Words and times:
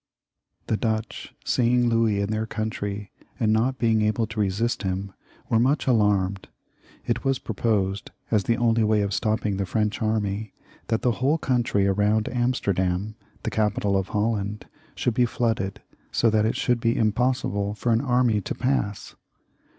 The 0.65 0.77
Dutch 0.77 1.31
seeing 1.45 1.87
Louis 1.87 2.21
in 2.21 2.31
their 2.31 2.47
country, 2.47 3.11
and 3.39 3.53
not 3.53 3.77
being 3.77 4.01
able 4.01 4.25
to 4.25 4.39
resist 4.39 4.81
him, 4.81 5.13
were 5.47 5.59
much 5.59 5.85
alarmed. 5.85 6.47
It 7.05 7.23
was 7.23 7.37
proposed, 7.37 8.09
as 8.31 8.45
the 8.45 8.57
only 8.57 8.83
way 8.83 9.01
of 9.03 9.13
stopping 9.13 9.57
the 9.57 9.65
French 9.67 10.01
army, 10.01 10.53
that 10.87 11.03
the 11.03 11.11
whole 11.21 11.37
coimtry 11.37 11.87
round 11.95 12.29
Amsterdam, 12.29 13.13
the 13.43 13.51
capital 13.51 13.95
of 13.95 14.07
Holland, 14.07 14.65
should 14.95 15.13
be 15.13 15.25
flooded, 15.27 15.83
so 16.11 16.31
that 16.31 16.47
it 16.47 16.67
would 16.67 16.79
be 16.81 16.97
impossible 16.97 17.75
for 17.75 17.91
an 17.91 18.01
army 18.01 18.41
to 18.41 18.55
pass. 18.55 19.13